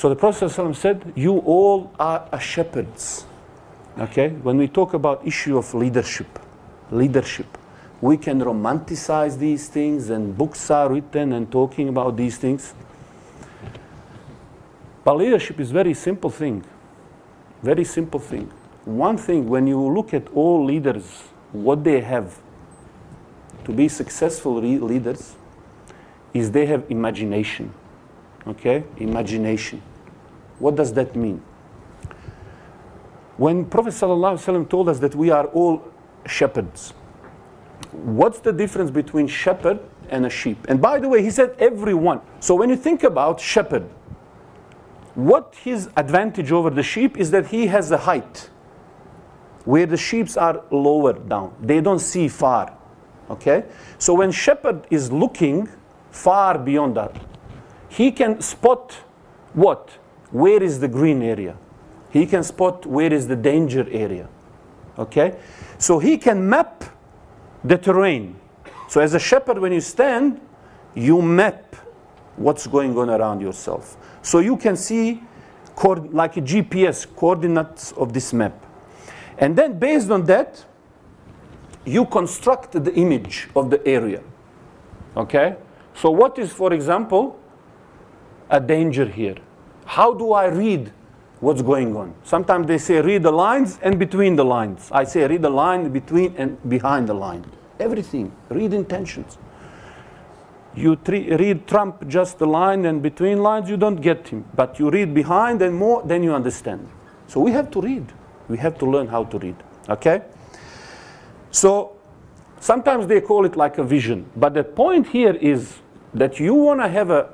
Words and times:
So 0.00 0.08
the 0.08 0.16
Prophet 0.16 0.46
ﷺ 0.46 0.76
said, 0.76 1.12
You 1.14 1.40
all 1.40 1.92
are 2.00 2.40
shepherds. 2.40 3.26
Okay? 3.98 4.30
When 4.30 4.56
we 4.56 4.66
talk 4.66 4.94
about 4.94 5.26
issue 5.26 5.58
of 5.58 5.74
leadership, 5.74 6.38
leadership, 6.90 7.58
we 8.00 8.16
can 8.16 8.40
romanticize 8.40 9.36
these 9.36 9.68
things 9.68 10.08
and 10.08 10.34
books 10.38 10.70
are 10.70 10.90
written 10.90 11.34
and 11.34 11.52
talking 11.52 11.90
about 11.90 12.16
these 12.16 12.38
things. 12.38 12.72
But 15.04 15.18
leadership 15.18 15.60
is 15.60 15.70
very 15.70 15.92
simple 15.92 16.30
thing. 16.30 16.64
Very 17.62 17.84
simple 17.84 18.20
thing. 18.20 18.50
One 18.86 19.18
thing, 19.18 19.50
when 19.50 19.66
you 19.66 19.78
look 19.78 20.14
at 20.14 20.28
all 20.28 20.64
leaders, 20.64 21.24
what 21.52 21.84
they 21.84 22.00
have 22.00 22.38
to 23.66 23.70
be 23.70 23.86
successful 23.86 24.54
leaders, 24.54 25.36
is 26.32 26.50
they 26.52 26.64
have 26.64 26.90
imagination. 26.90 27.74
Okay? 28.46 28.84
Imagination. 28.96 29.82
What 30.60 30.76
does 30.76 30.92
that 30.92 31.16
mean? 31.16 31.42
When 33.36 33.64
Prophet 33.64 33.94
ﷺ 33.94 34.68
told 34.68 34.88
us 34.88 34.98
that 35.00 35.14
we 35.14 35.30
are 35.30 35.46
all 35.46 35.82
shepherds, 36.26 36.92
what's 37.90 38.38
the 38.40 38.52
difference 38.52 38.90
between 38.90 39.26
shepherd 39.26 39.80
and 40.10 40.26
a 40.26 40.30
sheep? 40.30 40.66
And 40.68 40.80
by 40.80 41.00
the 41.00 41.08
way, 41.08 41.22
he 41.22 41.30
said 41.30 41.56
everyone. 41.58 42.20
So 42.38 42.54
when 42.54 42.68
you 42.68 42.76
think 42.76 43.02
about 43.02 43.40
shepherd, 43.40 43.88
what 45.14 45.56
his 45.64 45.88
advantage 45.96 46.52
over 46.52 46.70
the 46.70 46.82
sheep 46.82 47.16
is 47.16 47.30
that 47.30 47.48
he 47.48 47.66
has 47.66 47.90
a 47.90 47.98
height 47.98 48.50
where 49.64 49.86
the 49.86 49.96
sheep 49.96 50.28
are 50.36 50.62
lower 50.70 51.14
down. 51.14 51.54
They 51.60 51.80
don't 51.80 51.98
see 51.98 52.28
far. 52.28 52.76
Okay? 53.30 53.64
So 53.98 54.14
when 54.14 54.30
shepherd 54.32 54.86
is 54.90 55.10
looking 55.10 55.68
far 56.10 56.58
beyond 56.58 56.96
that, 56.96 57.16
he 57.88 58.12
can 58.12 58.40
spot 58.40 58.92
what? 59.54 59.90
Where 60.30 60.62
is 60.62 60.80
the 60.80 60.88
green 60.88 61.22
area? 61.22 61.56
He 62.10 62.26
can 62.26 62.42
spot 62.42 62.86
where 62.86 63.12
is 63.12 63.28
the 63.28 63.36
danger 63.36 63.86
area. 63.90 64.28
Okay? 64.98 65.36
So 65.78 65.98
he 65.98 66.18
can 66.18 66.48
map 66.48 66.84
the 67.64 67.78
terrain. 67.78 68.36
So 68.88 69.00
as 69.00 69.14
a 69.14 69.18
shepherd, 69.18 69.58
when 69.58 69.72
you 69.72 69.80
stand, 69.80 70.40
you 70.94 71.22
map 71.22 71.76
what's 72.36 72.66
going 72.66 72.96
on 72.98 73.10
around 73.10 73.40
yourself. 73.40 73.96
So 74.22 74.40
you 74.40 74.56
can 74.56 74.76
see 74.76 75.22
like 76.12 76.36
a 76.36 76.42
GPS 76.42 77.06
coordinates 77.16 77.92
of 77.92 78.12
this 78.12 78.32
map. 78.32 78.66
And 79.38 79.56
then 79.56 79.78
based 79.78 80.10
on 80.10 80.24
that, 80.26 80.64
you 81.86 82.04
construct 82.04 82.72
the 82.72 82.92
image 82.94 83.48
of 83.56 83.70
the 83.70 83.86
area. 83.86 84.22
Okay? 85.16 85.56
So 85.94 86.10
what 86.10 86.38
is, 86.38 86.52
for 86.52 86.72
example, 86.72 87.38
a 88.50 88.60
danger 88.60 89.06
here? 89.06 89.36
How 89.84 90.14
do 90.14 90.32
I 90.32 90.46
read 90.46 90.92
what's 91.40 91.62
going 91.62 91.96
on? 91.96 92.14
Sometimes 92.24 92.66
they 92.66 92.78
say 92.78 93.00
read 93.00 93.22
the 93.22 93.32
lines 93.32 93.78
and 93.82 93.98
between 93.98 94.36
the 94.36 94.44
lines. 94.44 94.88
I 94.92 95.04
say 95.04 95.26
read 95.26 95.42
the 95.42 95.50
line 95.50 95.90
between 95.90 96.34
and 96.36 96.56
behind 96.68 97.08
the 97.08 97.14
line. 97.14 97.44
Everything. 97.78 98.32
Read 98.48 98.72
intentions. 98.72 99.38
You 100.74 100.96
read 101.04 101.66
Trump 101.66 102.06
just 102.06 102.38
the 102.38 102.46
line 102.46 102.84
and 102.84 103.02
between 103.02 103.42
lines, 103.42 103.68
you 103.68 103.76
don't 103.76 104.00
get 104.00 104.28
him. 104.28 104.44
But 104.54 104.78
you 104.78 104.90
read 104.90 105.12
behind 105.14 105.60
and 105.62 105.74
more, 105.74 106.02
then 106.04 106.22
you 106.22 106.32
understand. 106.32 106.88
So 107.26 107.40
we 107.40 107.50
have 107.52 107.70
to 107.72 107.80
read. 107.80 108.12
We 108.48 108.58
have 108.58 108.78
to 108.78 108.86
learn 108.86 109.08
how 109.08 109.24
to 109.24 109.38
read. 109.38 109.56
Okay? 109.88 110.22
So 111.50 111.96
sometimes 112.60 113.08
they 113.08 113.20
call 113.20 113.44
it 113.44 113.56
like 113.56 113.78
a 113.78 113.84
vision. 113.84 114.30
But 114.36 114.54
the 114.54 114.62
point 114.62 115.08
here 115.08 115.34
is 115.34 115.78
that 116.14 116.38
you 116.38 116.54
want 116.54 116.80
to 116.80 116.88
have 116.88 117.10
a 117.10 117.30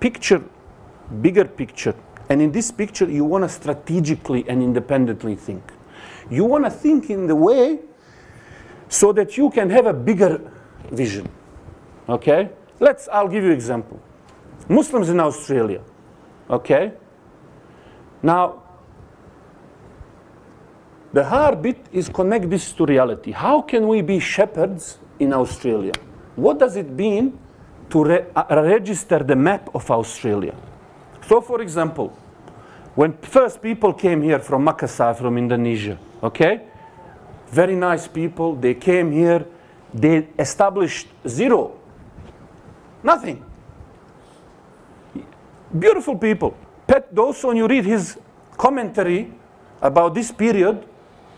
picture, 0.00 0.42
bigger 1.20 1.44
picture. 1.44 1.94
And 2.28 2.40
in 2.40 2.52
this 2.52 2.70
picture, 2.70 3.10
you 3.10 3.24
want 3.24 3.44
to 3.44 3.48
strategically 3.48 4.48
and 4.48 4.62
independently 4.62 5.34
think. 5.34 5.62
You 6.30 6.44
want 6.44 6.64
to 6.64 6.70
think 6.70 7.10
in 7.10 7.26
the 7.26 7.34
way 7.34 7.80
so 8.88 9.12
that 9.12 9.36
you 9.36 9.50
can 9.50 9.70
have 9.70 9.86
a 9.86 9.92
bigger 9.92 10.40
vision. 10.90 11.28
Okay? 12.08 12.50
Let's, 12.78 13.08
I'll 13.08 13.28
give 13.28 13.44
you 13.44 13.50
example. 13.50 14.00
Muslims 14.68 15.08
in 15.08 15.18
Australia. 15.20 15.82
Okay? 16.48 16.92
Now, 18.22 18.62
the 21.12 21.24
hard 21.24 21.62
bit 21.62 21.86
is 21.92 22.08
connect 22.08 22.48
this 22.48 22.72
to 22.72 22.86
reality. 22.86 23.32
How 23.32 23.62
can 23.62 23.88
we 23.88 24.02
be 24.02 24.20
shepherds 24.20 24.98
in 25.18 25.32
Australia? 25.32 25.92
What 26.36 26.58
does 26.58 26.76
it 26.76 26.88
mean 26.90 27.38
to 27.90 28.04
re 28.04 28.24
uh, 28.36 28.44
register 28.50 29.18
the 29.18 29.34
map 29.34 29.68
of 29.74 29.90
Australia? 29.90 30.54
So, 31.30 31.40
for 31.40 31.62
example, 31.62 32.08
when 32.96 33.12
first 33.22 33.62
people 33.62 33.92
came 33.92 34.20
here 34.20 34.40
from 34.40 34.66
Makassar, 34.66 35.16
from 35.16 35.38
Indonesia, 35.38 35.96
okay? 36.20 36.62
Very 37.46 37.76
nice 37.76 38.08
people, 38.08 38.56
they 38.56 38.74
came 38.74 39.12
here, 39.12 39.46
they 39.94 40.26
established 40.36 41.06
zero, 41.28 41.78
nothing. 43.04 43.44
Beautiful 45.70 46.18
people. 46.18 46.56
Pat 46.88 47.14
Dodson, 47.14 47.56
you 47.58 47.68
read 47.68 47.84
his 47.84 48.18
commentary 48.58 49.32
about 49.80 50.14
this 50.14 50.32
period, 50.32 50.84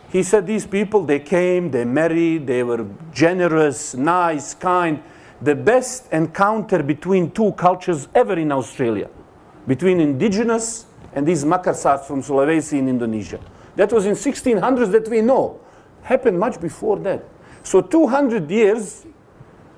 he 0.08 0.22
said 0.22 0.46
these 0.46 0.66
people, 0.66 1.04
they 1.04 1.20
came, 1.20 1.70
they 1.70 1.84
married, 1.84 2.46
they 2.46 2.62
were 2.62 2.86
generous, 3.12 3.92
nice, 3.92 4.54
kind. 4.54 5.02
The 5.42 5.54
best 5.54 6.10
encounter 6.10 6.82
between 6.82 7.30
two 7.30 7.52
cultures 7.52 8.08
ever 8.14 8.38
in 8.38 8.52
Australia, 8.52 9.10
between 9.66 10.00
indigenous 10.00 10.86
and 11.14 11.26
these 11.26 11.44
Makassars 11.44 12.04
from 12.04 12.22
Sulawesi 12.22 12.78
in 12.78 12.88
Indonesia. 12.88 13.38
That 13.76 13.92
was 13.92 14.06
in 14.06 14.14
1600s 14.14 14.92
that 14.92 15.08
we 15.08 15.20
know. 15.20 15.60
Happened 16.02 16.38
much 16.38 16.60
before 16.60 16.98
that. 17.00 17.24
So 17.62 17.80
200 17.80 18.50
years 18.50 19.06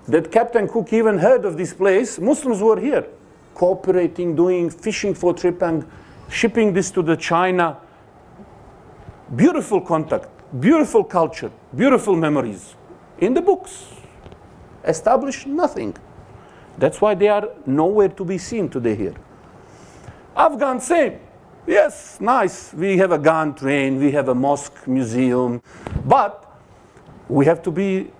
that 0.08 0.30
Captain 0.32 0.68
Cook 0.68 0.92
even 0.92 1.18
heard 1.18 1.44
of 1.44 1.56
this 1.56 1.72
place, 1.74 2.18
Muslims 2.18 2.60
were 2.60 2.80
here, 2.80 3.06
cooperating, 3.54 4.34
doing 4.34 4.70
fishing 4.70 5.14
for 5.14 5.34
trepang, 5.34 5.86
shipping 6.30 6.72
this 6.72 6.90
to 6.92 7.02
the 7.02 7.16
China, 7.16 7.78
beautiful 9.36 9.80
contact, 9.80 10.28
beautiful 10.60 11.04
culture, 11.04 11.50
beautiful 11.74 12.16
memories. 12.16 12.74
In 13.18 13.34
the 13.34 13.42
books, 13.42 13.92
established 14.84 15.46
nothing. 15.46 15.96
That's 16.78 17.00
why 17.00 17.14
they 17.14 17.28
are 17.28 17.48
nowhere 17.66 18.08
to 18.08 18.24
be 18.24 18.38
seen 18.38 18.68
today 18.68 18.96
here. 18.96 19.14
Afghan, 20.36 20.80
same. 20.80 21.20
Yes, 21.66 22.18
nice. 22.20 22.74
We 22.74 22.98
have 22.98 23.12
a 23.12 23.18
Ghan 23.18 23.54
train, 23.54 23.98
we 23.98 24.12
have 24.12 24.28
a 24.28 24.34
mosque 24.34 24.86
museum, 24.86 25.62
but 26.04 26.60
we 27.28 27.46
have 27.46 27.62
to 27.62 27.70
be 27.70 28.10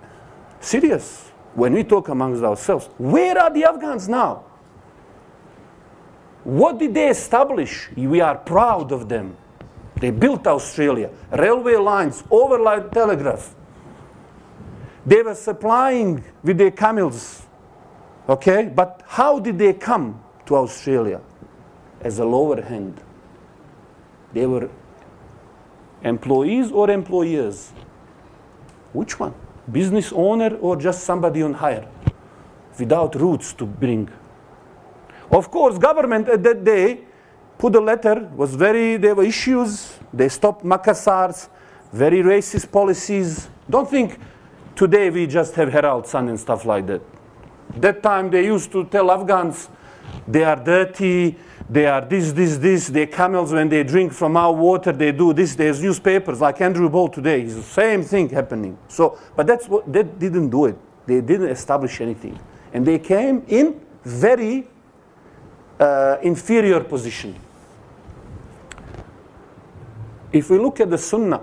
serious 0.59 1.31
when 1.53 1.73
we 1.73 1.83
talk 1.83 2.09
amongst 2.09 2.43
ourselves. 2.43 2.89
Where 2.97 3.37
are 3.37 3.51
the 3.51 3.65
Afghans 3.65 4.09
now? 4.09 4.43
What 6.43 6.79
did 6.79 6.93
they 6.93 7.09
establish? 7.09 7.89
We 7.95 8.21
are 8.21 8.37
proud 8.37 8.91
of 8.91 9.09
them. 9.09 9.35
They 9.99 10.11
built 10.11 10.45
Australia, 10.47 11.09
railway 11.31 11.75
lines, 11.75 12.23
overland 12.29 12.91
telegraph. 12.91 13.55
They 15.05 15.21
were 15.21 15.35
supplying 15.35 16.23
with 16.43 16.57
their 16.57 16.71
camels. 16.71 17.45
Okay? 18.27 18.71
But 18.73 19.03
how 19.07 19.39
did 19.39 19.57
they 19.57 19.73
come 19.73 20.21
to 20.47 20.55
Australia? 20.55 21.21
As 22.05 22.19
a 22.19 22.25
lower 22.25 22.61
hand. 22.61 23.01
They 24.31 24.45
were 24.45 24.69
employees 26.03 26.71
or 26.71 26.91
employers? 26.91 27.71
Which 28.93 29.19
one? 29.19 29.33
Business 29.71 30.13
owner 30.13 30.55
or 30.57 30.75
just 30.75 31.03
somebody 31.03 31.41
on 31.41 31.55
hire? 31.55 31.87
Without 32.77 33.15
roots 33.15 33.53
to 33.53 33.65
bring. 33.65 34.07
Of 35.31 35.49
course, 35.49 35.79
government 35.79 36.29
at 36.29 36.43
that 36.43 36.63
day 36.63 36.99
put 37.57 37.75
a 37.75 37.79
letter, 37.79 38.29
was 38.35 38.53
very, 38.53 38.97
there 38.97 39.15
were 39.15 39.23
issues. 39.23 39.97
They 40.13 40.29
stopped 40.29 40.63
Makassars, 40.63 41.49
very 41.91 42.21
racist 42.21 42.71
policies. 42.71 43.49
Don't 43.67 43.89
think 43.89 44.19
today 44.75 45.09
we 45.09 45.25
just 45.25 45.55
have 45.55 45.71
Herald 45.71 46.05
Sun 46.05 46.29
and 46.29 46.39
stuff 46.39 46.65
like 46.65 46.85
that. 46.85 47.01
That 47.77 48.03
time 48.03 48.29
they 48.29 48.45
used 48.45 48.71
to 48.73 48.85
tell 48.85 49.09
Afghans 49.09 49.69
they 50.27 50.43
are 50.43 50.55
dirty, 50.55 51.37
they 51.69 51.87
are 51.87 52.01
this, 52.01 52.31
this, 52.31 52.57
this. 52.57 52.87
They 52.87 53.07
camels 53.07 53.51
when 53.51 53.69
they 53.69 53.83
drink 53.83 54.13
from 54.13 54.37
our 54.37 54.53
water, 54.53 54.91
they 54.91 55.11
do 55.11 55.33
this. 55.33 55.55
There's 55.55 55.81
newspapers 55.81 56.39
like 56.41 56.61
Andrew 56.61 56.89
Bolt 56.89 57.13
today. 57.13 57.41
It's 57.41 57.55
the 57.55 57.63
same 57.63 58.03
thing 58.03 58.29
happening. 58.29 58.77
So, 58.87 59.17
but 59.35 59.47
that's 59.47 59.67
what 59.67 59.91
they 59.91 60.03
didn't 60.03 60.49
do 60.49 60.65
it. 60.65 60.77
They 61.07 61.21
didn't 61.21 61.49
establish 61.49 62.01
anything, 62.01 62.39
and 62.73 62.85
they 62.85 62.99
came 62.99 63.43
in 63.47 63.81
very 64.03 64.67
uh, 65.79 66.17
inferior 66.21 66.81
position. 66.83 67.35
If 70.31 70.49
we 70.49 70.59
look 70.59 70.79
at 70.79 70.89
the 70.89 70.97
Sunnah, 70.97 71.41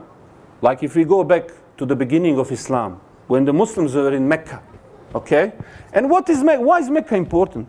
like 0.61 0.83
if 0.83 0.95
we 0.95 1.05
go 1.05 1.25
back 1.25 1.51
to 1.79 1.87
the 1.87 1.97
beginning 1.97 2.39
of 2.39 2.53
Islam, 2.53 3.01
when 3.27 3.45
the 3.45 3.53
Muslims 3.53 3.95
were 3.95 4.13
in 4.13 4.29
Mecca, 4.29 4.63
okay? 5.15 5.53
And 5.93 6.11
what 6.11 6.29
is 6.29 6.43
Mecca? 6.43 6.61
Why 6.61 6.79
is 6.79 6.91
Mecca 6.91 7.15
important? 7.15 7.69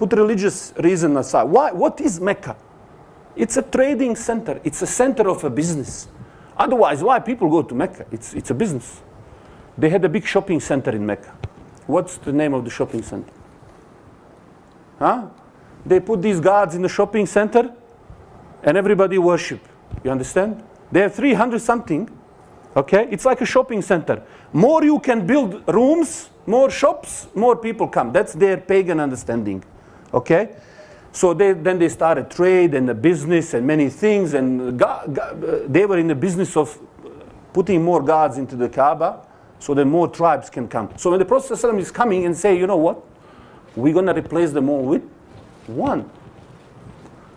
Put 0.00 0.14
religious 0.14 0.72
reason 0.78 1.14
aside. 1.18 1.44
Why? 1.44 1.72
What 1.72 2.00
is 2.00 2.18
Mecca? 2.18 2.56
It's 3.36 3.58
a 3.58 3.62
trading 3.62 4.16
center. 4.16 4.58
It's 4.64 4.80
a 4.80 4.86
center 4.86 5.28
of 5.28 5.44
a 5.44 5.50
business. 5.50 6.08
Otherwise, 6.56 7.02
why 7.02 7.18
people 7.18 7.50
go 7.50 7.62
to 7.62 7.74
Mecca? 7.74 8.06
It's, 8.10 8.32
it's 8.32 8.50
a 8.50 8.54
business. 8.54 9.02
They 9.76 9.90
had 9.90 10.02
a 10.04 10.08
big 10.08 10.24
shopping 10.24 10.58
center 10.60 10.90
in 10.92 11.04
Mecca. 11.04 11.36
What's 11.86 12.16
the 12.16 12.32
name 12.32 12.54
of 12.54 12.64
the 12.64 12.70
shopping 12.70 13.02
center? 13.02 13.32
Huh? 14.98 15.28
They 15.84 16.00
put 16.00 16.22
these 16.22 16.40
gods 16.40 16.74
in 16.74 16.80
the 16.80 16.88
shopping 16.88 17.26
center 17.26 17.70
and 18.62 18.76
everybody 18.78 19.18
worship. 19.18 19.60
You 20.02 20.10
understand? 20.12 20.62
They 20.90 21.00
have 21.00 21.14
300 21.14 21.60
something. 21.60 22.08
Okay? 22.74 23.06
It's 23.10 23.26
like 23.26 23.42
a 23.42 23.46
shopping 23.46 23.82
center. 23.82 24.22
More 24.52 24.82
you 24.82 24.98
can 24.98 25.26
build 25.26 25.62
rooms, 25.68 26.30
more 26.46 26.70
shops, 26.70 27.28
more 27.34 27.56
people 27.56 27.86
come. 27.86 28.12
That's 28.12 28.32
their 28.32 28.56
pagan 28.56 28.98
understanding. 28.98 29.62
Okay? 30.12 30.56
So 31.12 31.34
they, 31.34 31.52
then 31.52 31.78
they 31.78 31.88
started 31.88 32.30
trade 32.30 32.74
and 32.74 32.88
the 32.88 32.94
business 32.94 33.54
and 33.54 33.66
many 33.66 33.88
things, 33.88 34.34
and 34.34 34.78
God, 34.78 35.14
God, 35.14 35.44
uh, 35.44 35.58
they 35.66 35.84
were 35.84 35.98
in 35.98 36.06
the 36.06 36.14
business 36.14 36.56
of 36.56 36.78
uh, 37.04 37.08
putting 37.52 37.82
more 37.82 38.02
gods 38.02 38.38
into 38.38 38.54
the 38.54 38.68
Kaaba 38.68 39.26
so 39.58 39.74
that 39.74 39.84
more 39.84 40.08
tribes 40.08 40.48
can 40.48 40.68
come. 40.68 40.90
So 40.96 41.10
when 41.10 41.18
the 41.18 41.24
Prophet 41.24 41.52
ﷺ 41.52 41.78
is 41.80 41.90
coming 41.90 42.26
and 42.26 42.36
say, 42.36 42.56
you 42.56 42.66
know 42.66 42.76
what, 42.76 43.02
we're 43.74 43.92
going 43.92 44.06
to 44.06 44.14
replace 44.14 44.52
them 44.52 44.68
all 44.68 44.82
with 44.82 45.02
one. 45.66 46.08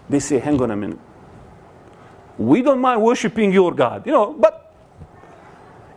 They 0.09 0.19
say, 0.19 0.39
hang 0.39 0.61
on 0.61 0.71
a 0.71 0.75
minute. 0.75 0.99
We 2.37 2.61
don't 2.61 2.79
mind 2.79 3.01
worshiping 3.01 3.51
your 3.51 3.73
God, 3.73 4.05
you 4.05 4.11
know, 4.11 4.33
but 4.33 4.73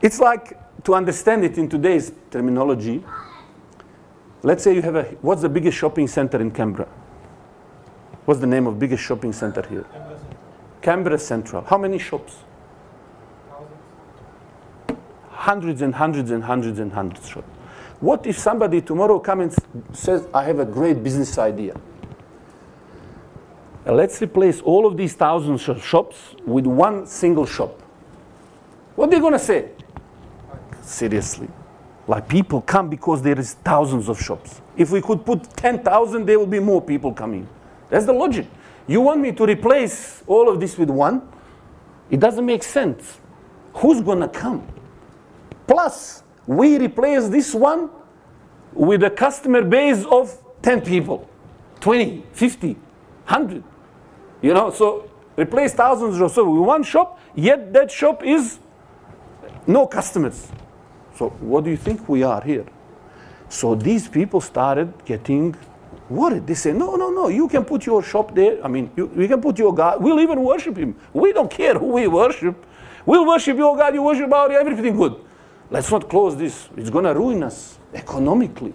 it's 0.03 0.19
like 0.19 0.59
to 0.85 0.95
understand 0.95 1.45
it 1.45 1.59
in 1.59 1.69
today's 1.69 2.13
terminology. 2.31 3.05
Let's 4.47 4.63
say 4.63 4.77
you 4.77 4.83
have 4.83 4.95
a, 4.95 5.03
what's 5.23 5.43
the 5.43 5.49
biggest 5.49 5.77
shopping 5.77 6.07
center 6.07 6.41
in 6.41 6.53
Canberra? 6.53 6.87
What's 8.27 8.39
the 8.39 8.47
name 8.47 8.69
of 8.69 8.79
biggest 8.79 9.03
shopping 9.03 9.33
center 9.33 9.67
here? 9.69 9.85
Canberra 10.81 11.19
Central. 11.19 11.65
How 11.65 11.77
many 11.77 11.99
shops? 11.99 12.37
Hundreds 15.31 15.83
and 15.83 15.93
hundreds 15.93 16.31
and 16.31 16.45
hundreds 16.45 16.79
and 16.79 16.93
hundreds 16.93 17.29
shops. 17.29 17.49
What 17.99 18.25
if 18.25 18.39
somebody 18.39 18.81
tomorrow 18.81 19.19
comes 19.19 19.59
and 19.75 19.85
says, 19.97 20.29
I 20.33 20.45
have 20.45 20.61
a 20.61 20.65
great 20.65 21.03
business 21.03 21.39
idea? 21.39 21.81
Let's 23.85 24.23
replace 24.23 24.61
all 24.61 24.87
of 24.87 24.97
these 24.97 25.15
thousands 25.15 25.69
of 25.69 25.85
shops 25.85 26.37
with 26.47 26.67
one 26.67 27.09
single 27.09 27.47
shop. 27.47 27.83
What 28.95 29.09
are 29.09 29.11
they 29.11 29.19
going 29.19 29.33
to 29.33 29.41
say? 29.41 29.71
Seriously. 30.83 31.49
Like 32.09 32.29
people 32.29 32.61
come 32.61 32.89
because 32.89 33.23
there 33.23 33.39
is 33.39 33.55
thousands 33.55 34.09
of 34.09 34.21
shops. 34.21 34.61
If 34.77 34.91
we 34.91 35.01
could 35.01 35.25
put 35.25 35.43
10,000, 35.57 36.25
there 36.25 36.39
will 36.39 36.47
be 36.47 36.61
more 36.61 36.81
people 36.81 37.13
coming. 37.13 37.49
That's 37.91 38.07
the 38.07 38.13
logic. 38.13 38.47
You 38.87 39.01
want 39.01 39.21
me 39.21 39.33
to 39.33 39.45
replace 39.45 40.23
all 40.27 40.49
of 40.49 40.61
this 40.61 40.79
with 40.79 40.91
one? 40.91 41.29
It 42.11 42.21
doesn't 42.21 42.47
make 42.47 42.63
sense. 42.63 43.19
Who's 43.75 44.01
going 44.01 44.21
to 44.21 44.29
come? 44.29 44.67
Plus, 45.67 46.23
we 46.47 46.79
replace 46.79 47.29
this 47.29 47.53
one 47.53 47.91
with 48.73 49.03
a 49.03 49.11
customer 49.11 49.63
base 49.63 50.05
of 50.05 50.39
10 50.63 50.83
people, 50.83 51.29
20, 51.81 52.25
50, 52.33 52.75
100. 52.75 53.65
You 54.43 54.55
know, 54.55 54.71
so 54.71 55.11
replace 55.37 55.75
thousands 55.75 56.15
of 56.15 56.21
shops 56.21 56.37
with 56.37 56.47
one 56.47 56.85
shop, 56.85 57.19
yet 57.35 57.73
that 57.73 57.91
shop 57.91 58.25
is 58.25 58.59
no 59.67 59.87
customers. 59.87 60.49
So 61.17 61.31
what 61.41 61.65
do 61.65 61.71
you 61.71 61.77
think 61.77 62.09
we 62.09 62.23
are 62.23 62.43
here? 62.43 62.67
So 63.49 63.75
these 63.75 64.09
people 64.09 64.41
started 64.41 64.93
getting 65.05 65.57
worried. 66.11 66.47
They 66.47 66.55
say, 66.55 66.73
no, 66.73 66.97
no, 66.97 67.11
no, 67.11 67.29
you 67.29 67.49
can 67.49 67.65
put 67.65 67.87
your 67.87 68.03
shop 68.03 68.35
there. 68.35 68.63
I 68.65 68.69
mean, 68.69 68.91
you, 68.97 69.09
can 69.29 69.41
put 69.41 69.59
your 69.59 69.75
God. 69.75 70.03
We'll 70.03 70.21
even 70.21 70.43
worship 70.43 70.77
him. 70.77 70.95
We 71.13 71.33
don't 71.33 71.51
care 71.51 71.75
who 71.75 71.87
we 71.87 72.07
worship. 72.07 72.55
We'll 73.07 73.27
worship 73.27 73.57
your 73.57 73.77
God, 73.77 73.95
you 73.95 74.03
worship 74.03 74.33
our 74.33 74.51
everything 74.51 74.97
good. 74.97 75.17
Let's 75.71 75.91
not 75.91 76.09
close 76.09 76.37
this. 76.37 76.69
It's 76.77 76.91
going 76.91 77.05
to 77.05 77.15
ruin 77.15 77.43
us 77.45 77.79
economically. 77.95 78.75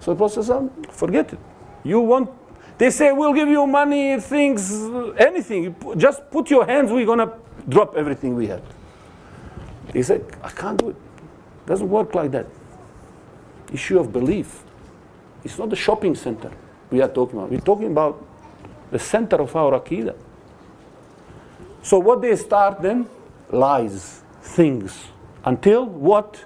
So 0.00 0.12
the 0.12 0.16
Prophet 0.16 0.34
says, 0.34 0.50
um, 0.50 0.70
forget 0.90 1.32
it. 1.32 1.38
You 1.84 2.00
want, 2.00 2.30
they 2.78 2.90
say, 2.90 3.12
we'll 3.12 3.34
give 3.34 3.48
you 3.48 3.66
money, 3.66 4.18
things, 4.18 4.72
anything. 5.18 5.76
Just 5.98 6.30
put 6.30 6.50
your 6.50 6.66
hands, 6.66 6.90
we're 6.90 7.06
going 7.06 7.18
to 7.18 7.32
drop 7.68 7.96
everything 7.96 8.34
we 8.34 8.46
have. 8.46 8.62
He 9.92 10.02
said, 10.02 10.24
I 10.42 10.50
can't 10.50 10.78
do 10.78 10.90
it. 10.90 10.96
Doesn't 11.70 11.88
work 11.88 12.16
like 12.16 12.32
that. 12.32 12.46
Issue 13.72 14.00
of 14.00 14.12
belief. 14.12 14.64
It's 15.44 15.56
not 15.56 15.70
the 15.70 15.76
shopping 15.76 16.16
center 16.16 16.50
we 16.90 17.00
are 17.00 17.08
talking 17.08 17.38
about. 17.38 17.50
We're 17.52 17.60
talking 17.60 17.92
about 17.92 18.26
the 18.90 18.98
center 18.98 19.36
of 19.36 19.54
our 19.54 19.78
Aqidah. 19.78 20.16
So 21.84 22.00
what 22.00 22.22
they 22.22 22.34
start 22.34 22.82
then? 22.82 23.08
Lies, 23.52 24.22
things. 24.42 24.98
Until 25.44 25.86
what? 25.86 26.44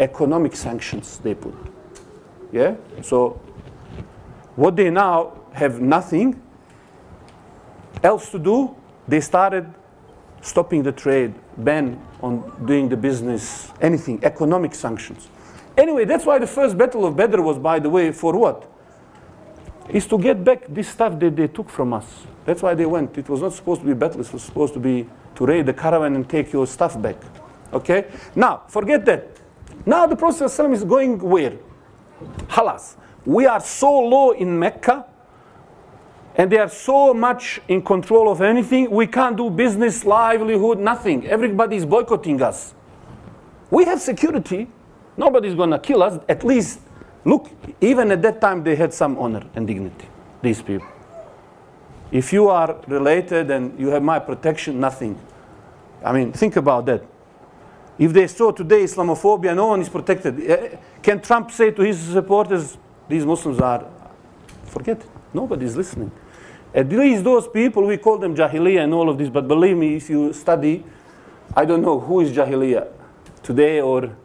Economic 0.00 0.56
sanctions 0.56 1.18
they 1.18 1.34
put. 1.34 1.54
Yeah? 2.50 2.76
So 3.02 3.38
what 4.56 4.74
they 4.74 4.88
now 4.88 5.38
have 5.52 5.82
nothing 5.82 6.40
else 8.02 8.30
to 8.30 8.38
do, 8.38 8.74
they 9.06 9.20
started 9.20 9.66
stopping 10.40 10.82
the 10.82 10.92
trade, 10.92 11.34
ban 11.56 12.00
on 12.22 12.66
doing 12.66 12.88
the 12.88 12.96
business, 12.96 13.70
anything, 13.80 14.22
economic 14.24 14.74
sanctions. 14.74 15.28
Anyway, 15.76 16.04
that's 16.04 16.26
why 16.26 16.38
the 16.38 16.46
first 16.46 16.76
battle 16.76 17.06
of 17.06 17.16
Badr 17.16 17.40
was, 17.40 17.58
by 17.58 17.78
the 17.78 17.88
way, 17.88 18.12
for 18.12 18.36
what? 18.36 18.70
Is 19.88 20.06
to 20.06 20.18
get 20.18 20.44
back 20.44 20.66
this 20.68 20.88
stuff 20.88 21.18
that 21.18 21.36
they 21.36 21.48
took 21.48 21.68
from 21.68 21.92
us. 21.92 22.06
That's 22.44 22.62
why 22.62 22.74
they 22.74 22.86
went. 22.86 23.16
It 23.18 23.28
was 23.28 23.40
not 23.40 23.52
supposed 23.52 23.80
to 23.80 23.86
be 23.86 23.94
battle, 23.94 24.20
it 24.20 24.32
was 24.32 24.42
supposed 24.42 24.74
to 24.74 24.80
be 24.80 25.08
to 25.34 25.46
raid 25.46 25.66
the 25.66 25.72
caravan 25.72 26.14
and 26.14 26.28
take 26.28 26.52
your 26.52 26.66
stuff 26.66 27.00
back. 27.00 27.16
Okay? 27.72 28.06
Now, 28.34 28.62
forget 28.68 29.04
that. 29.06 29.28
Now 29.86 30.06
the 30.06 30.16
Prophet 30.16 30.44
ﷺ 30.44 30.72
is 30.74 30.84
going 30.84 31.18
where? 31.18 31.54
Halas. 32.48 32.96
We 33.24 33.46
are 33.46 33.60
so 33.60 33.98
low 34.00 34.32
in 34.32 34.58
Mecca 34.58 35.06
and 36.34 36.50
they 36.50 36.58
are 36.58 36.68
so 36.68 37.12
much 37.12 37.60
in 37.68 37.82
control 37.82 38.30
of 38.30 38.40
anything, 38.40 38.90
we 38.90 39.06
can't 39.06 39.36
do 39.36 39.50
business, 39.50 40.04
livelihood, 40.04 40.78
nothing. 40.78 41.26
Everybody 41.26 41.76
is 41.76 41.84
boycotting 41.84 42.40
us. 42.40 42.74
We 43.70 43.84
have 43.84 44.00
security. 44.00 44.68
Nobody's 45.16 45.54
going 45.54 45.70
to 45.70 45.78
kill 45.78 46.02
us. 46.02 46.18
At 46.28 46.42
least, 46.44 46.80
look, 47.24 47.50
even 47.80 48.10
at 48.10 48.22
that 48.22 48.40
time, 48.40 48.64
they 48.64 48.76
had 48.76 48.94
some 48.94 49.18
honor 49.18 49.42
and 49.54 49.66
dignity, 49.66 50.08
these 50.40 50.62
people. 50.62 50.86
If 52.10 52.32
you 52.32 52.48
are 52.48 52.76
related 52.86 53.50
and 53.50 53.78
you 53.78 53.88
have 53.88 54.02
my 54.02 54.18
protection, 54.18 54.80
nothing. 54.80 55.18
I 56.04 56.12
mean, 56.12 56.32
think 56.32 56.56
about 56.56 56.86
that. 56.86 57.04
If 57.98 58.12
they 58.12 58.26
saw 58.26 58.52
today 58.52 58.84
Islamophobia, 58.84 59.54
no 59.54 59.66
one 59.68 59.80
is 59.80 59.88
protected. 59.88 60.50
Eh, 60.50 60.76
can 61.02 61.20
Trump 61.20 61.50
say 61.50 61.70
to 61.70 61.82
his 61.82 61.98
supporters, 61.98 62.76
these 63.08 63.24
Muslims 63.24 63.60
are, 63.60 63.86
forget 64.64 64.98
it. 64.98 65.11
Nobody 65.34 65.66
is 65.66 65.76
listening. 65.76 66.10
At 66.74 66.88
least 66.88 67.24
those 67.24 67.48
people, 67.48 67.84
we 67.86 67.98
call 67.98 68.18
them 68.18 68.34
Jahiliyyah 68.34 68.84
and 68.84 68.94
all 68.94 69.08
of 69.08 69.18
this, 69.18 69.28
but 69.28 69.46
believe 69.46 69.76
me, 69.76 69.96
if 69.96 70.08
you 70.08 70.32
study, 70.32 70.84
I 71.54 71.64
don't 71.64 71.82
know 71.82 72.00
who 72.00 72.20
is 72.20 72.30
Jahiliyyah 72.30 72.88
today 73.42 73.80
or, 73.80 74.16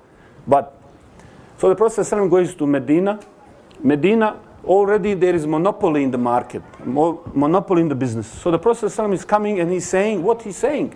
but. 0.45 0.73
So 1.57 1.69
the 1.69 1.75
Prophet 1.75 2.01
ﷺ 2.01 2.29
goes 2.29 2.53
to 2.55 2.67
Medina. 2.67 3.19
Medina, 3.83 4.39
already 4.63 5.13
there 5.15 5.33
is 5.35 5.47
monopoly 5.47 6.03
in 6.03 6.11
the 6.11 6.17
market, 6.17 6.61
monopoly 6.85 7.81
in 7.81 7.89
the 7.89 7.95
business. 7.95 8.27
So 8.27 8.51
the 8.51 8.59
Prophet 8.59 8.85
ﷺ 8.85 9.13
is 9.13 9.25
coming 9.25 9.59
and 9.59 9.71
he's 9.71 9.87
saying 9.87 10.21
what 10.23 10.43
he's 10.43 10.57
saying. 10.57 10.95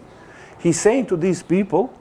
He's 0.59 0.79
saying 0.79 1.07
to 1.07 1.17
these 1.17 1.41
people, 1.41 1.91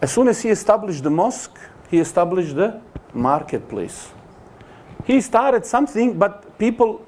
as 0.00 0.10
soon 0.12 0.28
as 0.28 0.40
he 0.40 0.48
established 0.48 1.04
the 1.04 1.10
mosque, 1.10 1.58
he 1.90 1.98
established 2.00 2.56
the 2.56 2.80
marketplace. 3.12 4.10
He 5.04 5.20
started 5.20 5.66
something, 5.66 6.18
but 6.18 6.58
people 6.58 7.04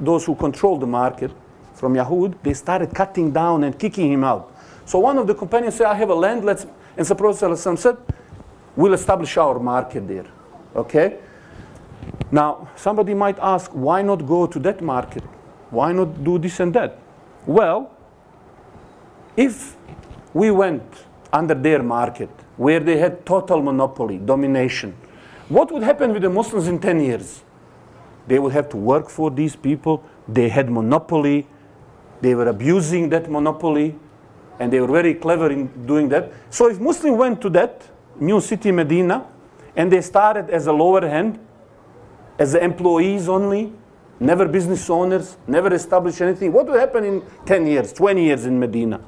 those 0.00 0.24
who 0.24 0.34
control 0.34 0.78
the 0.78 0.86
market 0.86 1.30
from 1.74 1.94
Yahud, 1.94 2.36
they 2.42 2.54
started 2.54 2.94
cutting 2.94 3.32
down 3.32 3.64
and 3.64 3.78
kicking 3.78 4.12
him 4.12 4.24
out. 4.24 4.52
So 4.86 4.98
one 4.98 5.18
of 5.18 5.26
the 5.26 5.34
companions 5.34 5.76
said, 5.76 5.86
I 5.86 5.94
have 5.94 6.10
a 6.10 6.14
land, 6.14 6.44
let's, 6.44 6.66
and 6.96 7.06
the 7.06 7.14
Prophet 7.14 7.56
said, 7.56 7.96
we'll 8.76 8.94
establish 8.94 9.36
our 9.36 9.58
market 9.58 10.06
there. 10.06 10.26
Okay? 10.76 11.18
Now, 12.30 12.68
somebody 12.76 13.14
might 13.14 13.38
ask, 13.40 13.70
why 13.72 14.02
not 14.02 14.26
go 14.26 14.46
to 14.46 14.58
that 14.60 14.82
market? 14.82 15.22
Why 15.70 15.92
not 15.92 16.22
do 16.22 16.38
this 16.38 16.60
and 16.60 16.72
that? 16.74 16.98
Well, 17.46 17.90
if 19.36 19.76
we 20.32 20.50
went 20.50 20.82
under 21.32 21.54
their 21.54 21.82
market, 21.82 22.30
where 22.56 22.80
they 22.80 22.98
had 22.98 23.26
total 23.26 23.60
monopoly, 23.62 24.18
domination, 24.18 24.94
what 25.54 25.70
would 25.70 25.84
happen 25.84 26.12
with 26.12 26.22
the 26.22 26.30
Muslims 26.30 26.66
in 26.66 26.80
10 26.80 27.00
years? 27.00 27.44
They 28.26 28.40
would 28.40 28.52
have 28.52 28.68
to 28.70 28.76
work 28.76 29.08
for 29.08 29.30
these 29.30 29.54
people. 29.54 30.02
They 30.26 30.48
had 30.48 30.68
monopoly. 30.68 31.46
They 32.20 32.34
were 32.34 32.48
abusing 32.48 33.10
that 33.10 33.30
monopoly. 33.30 33.94
And 34.58 34.72
they 34.72 34.80
were 34.80 34.88
very 34.88 35.14
clever 35.14 35.50
in 35.52 35.86
doing 35.86 36.08
that. 36.08 36.32
So 36.50 36.68
if 36.68 36.80
Muslim 36.80 37.16
went 37.16 37.40
to 37.42 37.50
that 37.50 37.88
new 38.18 38.40
city, 38.40 38.72
Medina, 38.72 39.26
and 39.76 39.92
they 39.92 40.00
started 40.00 40.50
as 40.50 40.66
a 40.66 40.72
lower 40.72 41.06
hand, 41.06 41.38
as 42.38 42.54
employees 42.54 43.28
only, 43.28 43.72
never 44.18 44.48
business 44.48 44.90
owners, 44.90 45.36
never 45.46 45.72
established 45.72 46.20
anything. 46.20 46.52
What 46.52 46.66
would 46.66 46.80
happen 46.80 47.04
in 47.04 47.22
10 47.46 47.66
years, 47.66 47.92
20 47.92 48.24
years 48.24 48.46
in 48.46 48.58
Medina? 48.58 49.00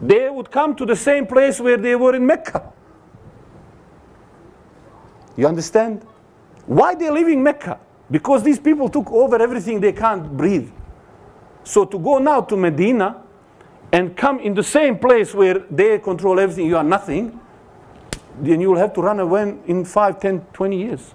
They 0.00 0.28
would 0.30 0.50
come 0.50 0.76
to 0.76 0.86
the 0.86 0.96
same 0.96 1.26
place 1.26 1.60
where 1.60 1.76
they 1.76 1.96
were 1.96 2.14
in 2.14 2.26
Mecca. 2.26 2.73
You 5.36 5.46
understand? 5.46 6.02
Why 6.66 6.94
they're 6.94 7.12
leaving 7.12 7.42
Mecca? 7.42 7.78
Because 8.10 8.42
these 8.42 8.58
people 8.58 8.88
took 8.88 9.10
over 9.10 9.40
everything 9.40 9.80
they 9.80 9.92
can't 9.92 10.36
breathe. 10.36 10.70
So 11.64 11.84
to 11.84 11.98
go 11.98 12.18
now 12.18 12.42
to 12.42 12.56
Medina 12.56 13.22
and 13.92 14.16
come 14.16 14.40
in 14.40 14.54
the 14.54 14.62
same 14.62 14.98
place 14.98 15.34
where 15.34 15.60
they 15.70 15.98
control 15.98 16.38
everything, 16.38 16.66
you 16.66 16.76
are 16.76 16.84
nothing, 16.84 17.40
then 18.40 18.60
you 18.60 18.70
will 18.70 18.78
have 18.78 18.92
to 18.94 19.00
run 19.00 19.20
away 19.20 19.56
in 19.66 19.84
5, 19.84 20.20
10, 20.20 20.40
20 20.52 20.76
years. 20.76 21.14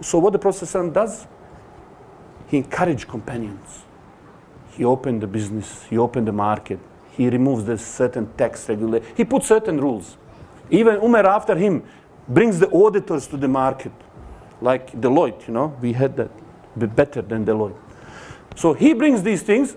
So 0.00 0.18
what 0.18 0.32
the 0.32 0.38
Prophet 0.38 0.92
does, 0.92 1.26
he 2.48 2.58
encouraged 2.58 3.08
companions. 3.08 3.84
He 4.70 4.84
opened 4.84 5.20
the 5.20 5.26
business, 5.26 5.84
he 5.84 5.98
opened 5.98 6.28
the 6.28 6.32
market, 6.32 6.78
he 7.10 7.28
removes 7.28 7.64
the 7.64 7.76
certain 7.76 8.32
tax 8.34 8.68
regulation, 8.68 9.06
he 9.16 9.24
put 9.24 9.42
certain 9.42 9.80
rules. 9.80 10.16
Even 10.70 10.96
Umar 10.96 11.26
after 11.26 11.54
him 11.54 11.82
brings 12.28 12.58
the 12.58 12.70
auditors 12.70 13.26
to 13.28 13.36
the 13.36 13.48
market, 13.48 13.92
like 14.60 14.92
Deloitte, 14.92 15.46
you 15.48 15.54
know, 15.54 15.76
we 15.80 15.92
had 15.92 16.16
that, 16.16 16.30
better 16.96 17.22
than 17.22 17.44
Deloitte. 17.44 17.76
So 18.56 18.72
he 18.72 18.94
brings 18.94 19.22
these 19.22 19.42
things. 19.42 19.76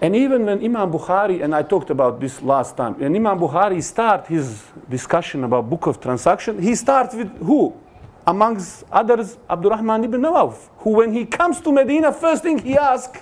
And 0.00 0.14
even 0.14 0.44
when 0.44 0.62
Imam 0.62 0.92
Bukhari, 0.92 1.42
and 1.42 1.54
I 1.54 1.62
talked 1.62 1.88
about 1.88 2.20
this 2.20 2.42
last 2.42 2.76
time, 2.76 2.98
when 2.98 3.14
Imam 3.16 3.38
Bukhari 3.38 3.82
start 3.82 4.26
his 4.26 4.64
discussion 4.90 5.44
about 5.44 5.70
book 5.70 5.86
of 5.86 6.00
transaction, 6.00 6.60
he 6.60 6.74
starts 6.74 7.14
with 7.14 7.30
who? 7.38 7.74
Amongst 8.26 8.84
others, 8.90 9.38
Abdurrahman 9.48 10.04
ibn 10.04 10.22
Awf, 10.22 10.68
who 10.78 10.90
when 10.90 11.12
he 11.12 11.24
comes 11.24 11.60
to 11.60 11.72
Medina, 11.72 12.12
first 12.12 12.42
thing 12.42 12.58
he 12.58 12.76
asks, 12.76 13.20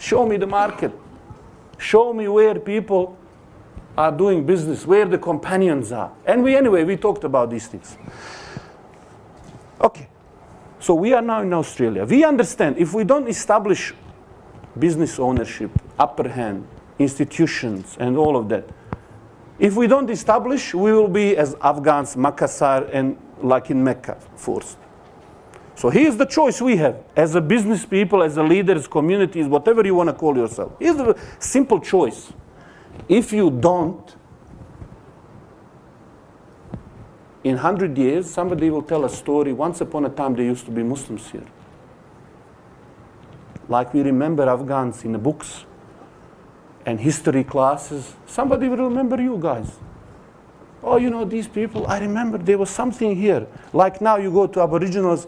show 0.00 0.26
me 0.26 0.36
the 0.36 0.46
market. 0.46 0.92
Show 1.78 2.12
me 2.12 2.28
where 2.28 2.58
people 2.58 3.16
are 3.96 4.12
doing 4.12 4.44
business, 4.46 4.86
where 4.86 5.04
the 5.04 5.18
companions 5.18 5.92
are. 5.92 6.12
And 6.24 6.42
we, 6.42 6.56
anyway, 6.56 6.84
we 6.84 6.96
talked 6.96 7.24
about 7.24 7.50
these 7.50 7.66
things. 7.66 7.96
Okay. 9.80 10.08
So 10.80 10.94
we 10.94 11.12
are 11.12 11.22
now 11.22 11.42
in 11.42 11.52
Australia. 11.52 12.04
We 12.04 12.24
understand 12.24 12.78
if 12.78 12.94
we 12.94 13.04
don't 13.04 13.28
establish 13.28 13.94
business 14.78 15.18
ownership, 15.18 15.70
upper 15.98 16.28
hand, 16.28 16.66
institutions, 16.98 17.96
and 18.00 18.16
all 18.16 18.36
of 18.36 18.48
that, 18.48 18.68
if 19.58 19.76
we 19.76 19.86
don't 19.86 20.10
establish, 20.10 20.74
we 20.74 20.92
will 20.92 21.08
be 21.08 21.36
as 21.36 21.54
Afghans, 21.62 22.16
Makassar, 22.16 22.88
and 22.92 23.16
like 23.42 23.70
in 23.70 23.84
Mecca 23.84 24.16
forced. 24.34 24.78
So 25.74 25.90
here's 25.90 26.16
the 26.16 26.26
choice 26.26 26.60
we 26.60 26.76
have 26.76 27.02
as 27.16 27.34
a 27.34 27.40
business 27.40 27.86
people, 27.86 28.22
as 28.22 28.36
a 28.36 28.42
leaders, 28.42 28.86
communities, 28.88 29.46
whatever 29.46 29.84
you 29.84 29.94
want 29.94 30.08
to 30.08 30.14
call 30.14 30.36
yourself. 30.36 30.72
Here's 30.78 30.96
the 30.96 31.18
simple 31.38 31.80
choice. 31.80 32.32
If 33.08 33.32
you 33.32 33.50
don't, 33.50 34.16
in 37.44 37.56
100 37.56 37.98
years, 37.98 38.30
somebody 38.30 38.70
will 38.70 38.82
tell 38.82 39.04
a 39.04 39.10
story. 39.10 39.52
Once 39.52 39.80
upon 39.80 40.04
a 40.04 40.08
time, 40.08 40.34
there 40.34 40.44
used 40.44 40.64
to 40.66 40.70
be 40.70 40.82
Muslims 40.82 41.30
here. 41.30 41.44
Like 43.68 43.92
we 43.94 44.02
remember 44.02 44.48
Afghans 44.48 45.04
in 45.04 45.12
the 45.12 45.18
books 45.18 45.64
and 46.86 47.00
history 47.00 47.44
classes. 47.44 48.14
Somebody 48.26 48.68
will 48.68 48.88
remember 48.88 49.20
you 49.20 49.38
guys. 49.38 49.70
Oh, 50.82 50.96
you 50.96 51.10
know, 51.10 51.24
these 51.24 51.46
people, 51.46 51.86
I 51.86 52.00
remember 52.00 52.38
there 52.38 52.58
was 52.58 52.70
something 52.70 53.14
here. 53.14 53.46
Like 53.72 54.00
now 54.00 54.16
you 54.16 54.30
go 54.32 54.46
to 54.46 54.60
Aboriginals 54.60 55.26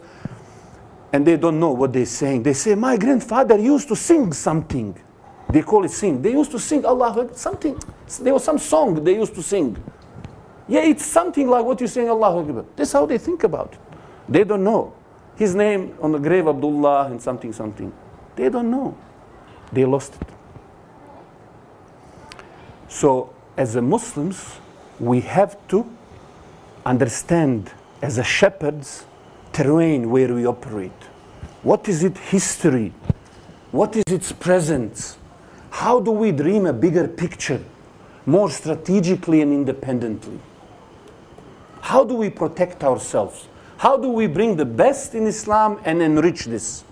and 1.13 1.25
they 1.25 1.37
don't 1.37 1.59
know 1.59 1.71
what 1.71 1.93
they're 1.93 2.05
saying. 2.05 2.43
They 2.43 2.53
say, 2.53 2.75
My 2.75 2.97
grandfather 2.97 3.57
used 3.57 3.87
to 3.87 3.95
sing 3.95 4.33
something. 4.33 4.97
They 5.49 5.61
call 5.61 5.85
it 5.85 5.91
sing. 5.91 6.21
They 6.21 6.31
used 6.31 6.51
to 6.51 6.59
sing 6.59 6.85
Allah, 6.85 7.29
something. 7.33 7.79
There 8.21 8.33
was 8.33 8.43
some 8.43 8.57
song 8.57 9.03
they 9.03 9.15
used 9.15 9.35
to 9.35 9.43
sing. 9.43 9.81
Yeah, 10.67 10.81
it's 10.81 11.05
something 11.05 11.47
like 11.47 11.63
what 11.63 11.79
you're 11.79 11.87
saying, 11.87 12.09
Allah 12.09 12.39
Akbar. 12.41 12.65
That's 12.75 12.91
how 12.91 13.05
they 13.05 13.17
think 13.17 13.43
about 13.43 13.73
it. 13.73 13.79
They 14.27 14.43
don't 14.43 14.63
know. 14.63 14.93
His 15.35 15.53
name 15.53 15.95
on 16.01 16.11
the 16.11 16.17
grave, 16.17 16.47
Abdullah, 16.47 17.07
and 17.07 17.21
something, 17.21 17.53
something. 17.53 17.93
They 18.35 18.49
don't 18.49 18.71
know. 18.71 18.97
They 19.71 19.85
lost 19.85 20.15
it. 20.15 20.27
So, 22.87 23.33
as 23.57 23.75
a 23.75 23.81
Muslims, 23.81 24.57
we 24.99 25.21
have 25.21 25.55
to 25.67 25.85
understand 26.85 27.71
as 28.01 28.17
a 28.17 28.23
shepherds 28.23 29.05
terrain 29.51 30.09
where 30.09 30.33
we 30.33 30.45
operate. 30.45 30.91
What 31.63 31.87
is 31.89 32.03
its 32.03 32.19
history? 32.19 32.93
What 33.71 33.95
is 33.95 34.03
its 34.07 34.31
presence? 34.31 35.17
How 35.75 35.99
do 35.99 36.09
we 36.09 36.31
dream 36.31 36.65
a 36.67 36.71
bigger 36.71 37.05
picture 37.05 37.61
more 38.25 38.49
strategically 38.49 39.41
and 39.41 39.51
independently? 39.51 40.39
How 41.81 42.05
do 42.05 42.15
we 42.15 42.29
protect 42.29 42.81
ourselves? 42.81 43.49
How 43.75 43.97
do 43.97 44.07
we 44.07 44.25
bring 44.27 44.55
the 44.55 44.63
best 44.63 45.15
in 45.15 45.27
Islam 45.27 45.81
and 45.83 46.01
enrich 46.01 46.45
this? 46.45 46.84